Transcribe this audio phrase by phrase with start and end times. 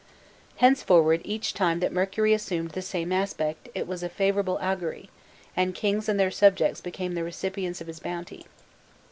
[0.55, 5.11] Henceforward, each time that Mercury assumed the same aspect it was of favourable augury,
[5.55, 8.47] and kings and their subjects became the recipients of his bounty.